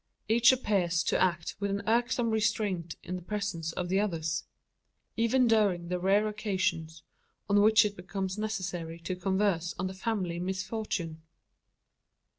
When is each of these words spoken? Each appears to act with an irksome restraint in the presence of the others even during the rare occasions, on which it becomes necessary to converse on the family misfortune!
Each 0.27 0.51
appears 0.51 1.03
to 1.03 1.21
act 1.21 1.55
with 1.59 1.69
an 1.69 1.83
irksome 1.85 2.31
restraint 2.31 2.95
in 3.03 3.17
the 3.17 3.21
presence 3.21 3.71
of 3.73 3.87
the 3.87 3.99
others 3.99 4.45
even 5.15 5.45
during 5.47 5.89
the 5.89 5.99
rare 5.99 6.27
occasions, 6.27 7.03
on 7.47 7.61
which 7.61 7.85
it 7.85 7.95
becomes 7.95 8.35
necessary 8.35 8.97
to 9.01 9.15
converse 9.15 9.75
on 9.77 9.85
the 9.85 9.93
family 9.93 10.39
misfortune! 10.39 11.21